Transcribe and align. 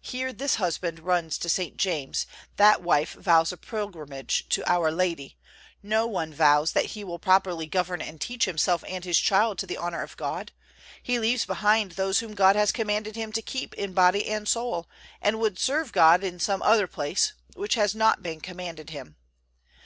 Here 0.00 0.32
this 0.32 0.54
husband 0.54 0.98
runs 1.00 1.36
to 1.36 1.50
St. 1.50 1.76
James, 1.76 2.26
that 2.56 2.80
wife 2.80 3.12
vows 3.12 3.52
a 3.52 3.58
pilgrimage 3.58 4.48
to 4.48 4.66
Our 4.66 4.90
Lady; 4.90 5.36
no 5.82 6.06
one 6.06 6.32
vows 6.32 6.72
that 6.72 6.86
he 6.96 7.04
will 7.04 7.18
properly 7.18 7.66
govern 7.66 8.00
and 8.00 8.18
teach 8.18 8.46
himself 8.46 8.82
and 8.88 9.04
his 9.04 9.20
child 9.20 9.58
to 9.58 9.66
the 9.66 9.76
honor 9.76 10.02
of 10.02 10.16
God; 10.16 10.52
he 11.02 11.18
leaves 11.18 11.44
behind 11.44 11.92
those 11.92 12.20
whom 12.20 12.32
God 12.32 12.56
has 12.56 12.72
commanded 12.72 13.14
him 13.14 13.30
to 13.32 13.42
keep 13.42 13.74
in 13.74 13.92
body 13.92 14.26
and 14.28 14.48
soul, 14.48 14.88
and 15.20 15.38
would 15.38 15.58
serve 15.58 15.92
God 15.92 16.24
in 16.24 16.40
some 16.40 16.62
other 16.62 16.86
place, 16.86 17.34
which 17.52 17.74
has 17.74 17.94
not 17.94 18.22
been 18.22 18.40
commanded 18.40 18.88
him. 18.88 19.16